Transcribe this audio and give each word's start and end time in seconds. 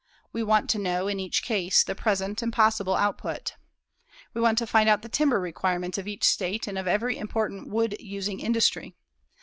We 0.33 0.41
want 0.41 0.67
to 0.71 0.79
know, 0.79 1.07
in 1.07 1.19
each 1.19 1.43
case, 1.43 1.83
the 1.83 1.93
present 1.93 2.41
and 2.41 2.51
possible 2.51 2.95
output. 2.95 3.53
We 4.33 4.41
want 4.41 4.57
to 4.57 4.65
find 4.65 4.89
out 4.89 5.03
the 5.03 5.09
timber 5.09 5.39
requirements 5.39 5.99
of 5.99 6.07
each 6.07 6.23
state 6.23 6.65
and 6.65 6.75
of 6.75 6.87
every 6.87 7.19
important 7.19 7.67
wood 7.69 7.95
using 7.99 8.39
industry. 8.39 8.95